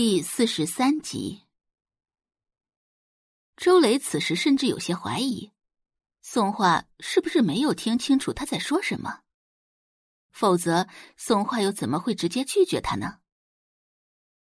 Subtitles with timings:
[0.00, 1.42] 第四十三集，
[3.56, 5.50] 周磊此时甚至有些怀疑，
[6.22, 9.22] 宋画是不是没有听清楚他在说什么？
[10.30, 13.18] 否则，宋画又怎么会直接拒绝他呢？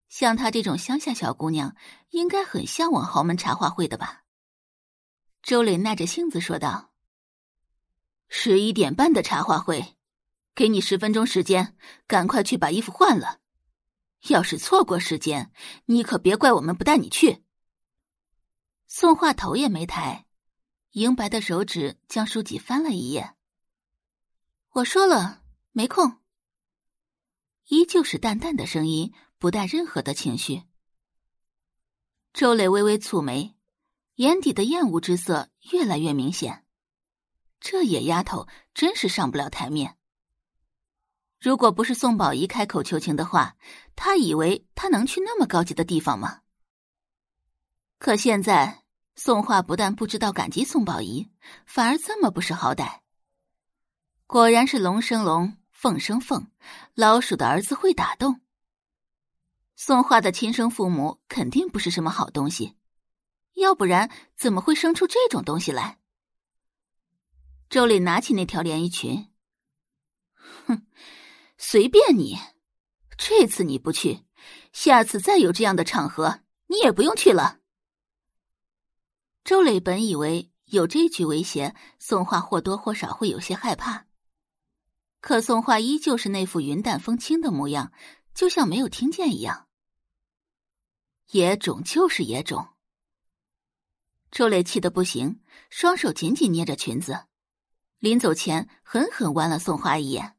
[0.08, 1.74] 像她这种乡下小姑娘，
[2.10, 4.22] 应该很向往豪门茶话会的吧？
[5.42, 6.92] 周磊耐着性子说道
[8.30, 9.96] ：“十一点半的茶话会，
[10.54, 11.76] 给你十分钟时间，
[12.06, 13.38] 赶快去把衣服换了。”
[14.28, 15.52] 要是错过时间，
[15.86, 17.42] 你可别怪我们不带你去。
[18.86, 20.26] 宋画头也没抬，
[20.90, 23.34] 银白的手指将书籍翻了一页。
[24.70, 25.42] 我说了，
[25.72, 26.18] 没空。
[27.68, 30.64] 依旧是淡淡的声音，不带任何的情绪。
[32.32, 33.56] 周磊微微蹙眉，
[34.16, 36.64] 眼底的厌恶之色越来越明显。
[37.60, 39.96] 这野丫头真是上不了台面。
[41.40, 43.56] 如果不是宋宝仪开口求情的话，
[43.96, 46.42] 他以为他能去那么高级的地方吗？
[47.98, 51.30] 可现在，宋画不但不知道感激宋宝仪，
[51.64, 53.00] 反而这么不识好歹。
[54.26, 56.50] 果然是龙生龙，凤生凤，
[56.94, 58.42] 老鼠的儿子会打洞。
[59.76, 62.76] 宋画的亲生父母肯定不是什么好东西，
[63.54, 65.98] 要不然怎么会生出这种东西来？
[67.70, 69.30] 周丽拿起那条连衣裙，
[70.66, 70.86] 哼。
[71.62, 72.38] 随便你，
[73.18, 74.24] 这次你不去，
[74.72, 77.60] 下次再有这样的场合，你也不用去了。
[79.44, 84.06] 周磊本以为有这句威胁，宋画或多或少会有些害怕，
[85.20, 87.92] 可宋画依旧是那副云淡风轻的模样，
[88.32, 89.68] 就像没有听见一样。
[91.32, 92.68] 野种就是野种。
[94.30, 97.26] 周磊气得不行，双手紧紧捏着裙子，
[97.98, 100.38] 临走前狠狠剜了宋画一眼。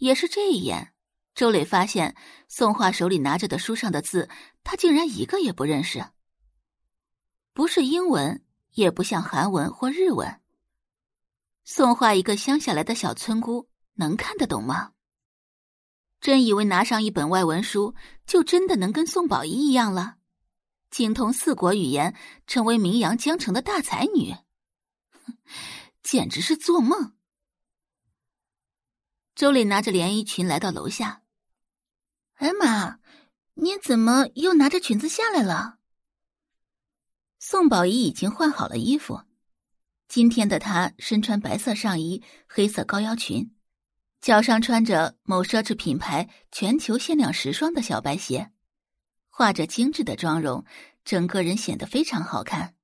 [0.00, 0.92] 也是这一眼，
[1.34, 2.16] 周磊发现
[2.48, 4.28] 宋画手里拿着的书上的字，
[4.64, 6.04] 他竟然一个也不认识。
[7.52, 10.40] 不是英文，也不像韩文或日文。
[11.64, 14.92] 宋画一个乡下来的小村姑，能看得懂吗？
[16.18, 17.94] 真以为拿上一本外文书，
[18.26, 20.16] 就真的能跟宋宝仪一样了，
[20.90, 22.16] 精通四国语言，
[22.46, 24.34] 成为名扬江城的大才女？
[26.02, 27.14] 简直是做梦！
[29.40, 31.22] 周丽拿着连衣裙来到楼下。
[32.34, 32.98] 哎妈，
[33.54, 35.78] 你怎么又拿着裙子下来了？
[37.38, 39.22] 宋宝仪已经换好了衣服，
[40.08, 43.50] 今天的她身穿白色上衣、黑色高腰裙，
[44.20, 48.50] 脚上穿着某奢侈品牌全球限量十双的小白鞋，
[49.30, 50.66] 画着精致的妆容，
[51.02, 52.74] 整个人显得非常好看。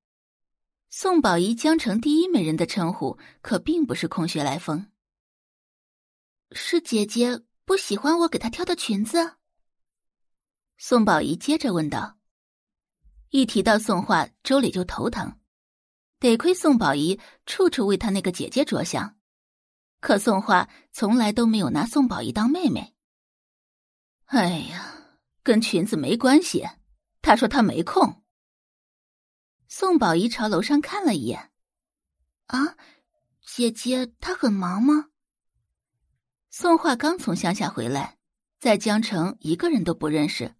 [0.88, 4.90] 宋宝仪江城第一美人的称呼可并不是空穴来风。
[6.52, 9.36] 是姐姐不喜欢我给她挑的裙子。
[10.78, 12.18] 宋宝仪接着问道
[13.30, 15.38] ：“一提到宋画，周磊就头疼。
[16.18, 19.18] 得亏宋宝仪处处为他那个姐姐着想，
[20.00, 22.94] 可宋画从来都没有拿宋宝仪当妹妹。
[24.26, 26.66] 哎呀，跟裙子没关系。
[27.20, 28.22] 他说他没空。”
[29.68, 31.50] 宋宝仪朝楼上看了一眼
[32.46, 32.76] ：“啊，
[33.44, 35.10] 姐姐她很忙吗？”
[36.58, 38.16] 宋画刚从乡下回来，
[38.58, 40.54] 在江城一个人都不认识，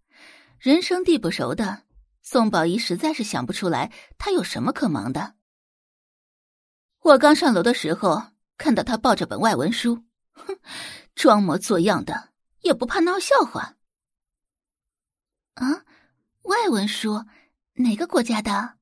[0.59, 1.84] 人生地不熟的
[2.21, 5.37] 宋宝仪实在是想不出来他有什么可忙的。
[7.01, 8.25] 我刚上楼的时候
[8.59, 10.59] 看到他抱着本外文书，哼，
[11.17, 12.28] 装模作样的，
[12.61, 13.78] 也不怕闹笑话。
[15.55, 15.87] 啊，
[16.43, 17.25] 外文书
[17.77, 18.75] 哪个国家的？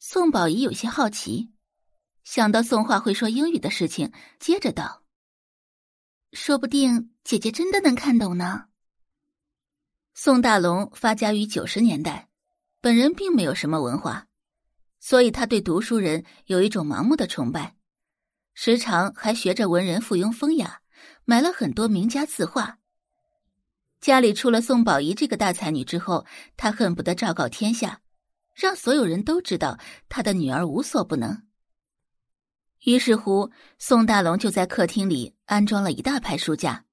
[0.00, 1.52] 宋宝仪有些好奇，
[2.24, 5.03] 想到宋画会说英语的事情，接着道。
[6.34, 8.64] 说不定姐姐真的能看懂呢。
[10.14, 12.28] 宋大龙发家于九十年代，
[12.80, 14.26] 本人并没有什么文化，
[14.98, 17.76] 所以他对读书人有一种盲目的崇拜，
[18.52, 20.80] 时常还学着文人附庸风雅，
[21.24, 22.78] 买了很多名家字画。
[24.00, 26.26] 家里出了宋宝仪这个大才女之后，
[26.56, 28.00] 他恨不得昭告天下，
[28.54, 31.46] 让所有人都知道他的女儿无所不能。
[32.84, 36.84] 于是乎，宋大龙就在客厅里安装了一大排书架，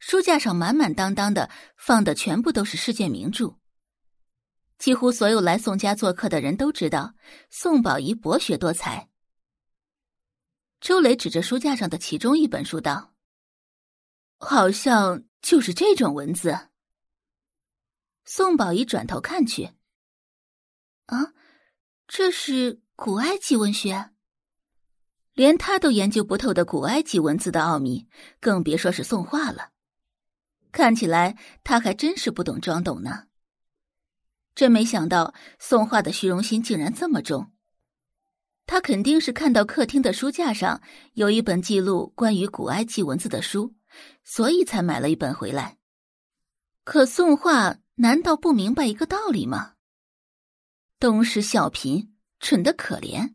[0.00, 3.56] 书架上满满当当的放的全部都是世界名著。
[4.78, 7.14] 几乎所有来宋家做客的人都知道
[7.50, 9.08] 宋宝仪博学多才。
[10.80, 13.14] 周磊指着书架上的其中一本书道
[14.38, 16.70] ：“好像就是这种文字。”
[18.26, 19.70] 宋宝仪转头看去，
[21.06, 21.32] 啊，
[22.08, 24.11] 这是古埃及文学。
[25.34, 28.06] 连他都研究不透的古埃及文字的奥秘，
[28.40, 29.70] 更别说是宋画了。
[30.70, 33.24] 看起来他还真是不懂装懂呢。
[34.54, 37.52] 真没想到宋画的虚荣心竟然这么重。
[38.66, 40.80] 他肯定是看到客厅的书架上
[41.14, 43.74] 有一本记录关于古埃及文字的书，
[44.22, 45.78] 所以才买了一本回来。
[46.84, 49.74] 可宋画难道不明白一个道理吗？
[50.98, 53.34] 东施效颦，蠢得可怜。